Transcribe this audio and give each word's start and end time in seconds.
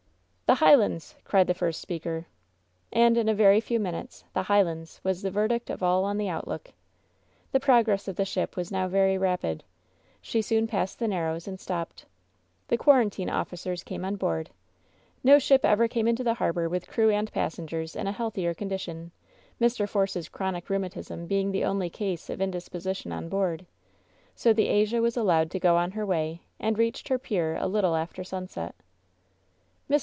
"The 0.51 0.55
Highlands!^' 0.55 1.15
cried 1.23 1.47
the 1.47 1.53
first 1.53 1.79
speaker. 1.79 2.25
And 2.91 3.15
in 3.17 3.29
a 3.29 3.33
very 3.33 3.61
few 3.61 3.79
minutes 3.79 4.25
"The 4.33 4.43
Highlands!" 4.43 4.99
was 5.01 5.21
the 5.21 5.31
verdict 5.31 5.69
of 5.69 5.81
all 5.81 6.03
on 6.03 6.17
the 6.17 6.27
outlook. 6.27 6.71
The 7.53 7.59
progress 7.61 8.09
of 8.09 8.17
the 8.17 8.25
ship 8.25 8.57
was 8.57 8.69
now 8.69 8.89
very 8.89 9.17
rapid. 9.17 9.63
She 10.19 10.41
soon 10.41 10.67
passed 10.67 10.99
the 10.99 11.05
l^arrows, 11.07 11.47
and 11.47 11.57
stopped. 11.57 12.05
The 12.67 12.77
quarantine 12.77 13.29
officers 13.29 13.81
came 13.81 14.03
on 14.03 14.17
board. 14.17 14.49
No 15.23 15.39
ship 15.39 15.63
ever 15.63 15.87
came 15.87 16.05
into 16.05 16.21
the 16.25 16.33
harbor 16.33 16.67
with 16.67 16.89
crew 16.89 17.09
and 17.09 17.31
passengers 17.31 17.95
in 17.95 18.07
a 18.07 18.11
healthier 18.11 18.53
condition, 18.53 19.13
Mr. 19.61 19.87
Force's 19.87 20.27
chronic 20.27 20.69
rheumatism 20.69 21.27
being 21.27 21.53
the 21.53 21.63
only 21.63 21.89
case 21.89 22.29
of 22.29 22.41
indisposition 22.41 23.13
on 23.13 23.29
board. 23.29 23.65
So 24.35 24.51
the 24.51 24.67
Asia 24.67 25.01
was 25.01 25.15
allowed 25.15 25.49
to 25.51 25.59
go 25.61 25.77
on 25.77 25.91
her 25.91 26.05
way, 26.05 26.41
and 26.59 26.77
reached 26.77 27.07
her 27.07 27.17
pier 27.17 27.55
a 27.55 27.67
little 27.67 27.95
after 27.95 28.25
sunset. 28.25 28.75
Mr. 28.75 28.81